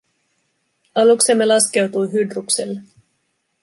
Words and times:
Aluksemme 0.95 1.45
laskeutui 1.47 2.07
Hydrukselle. 2.13 2.81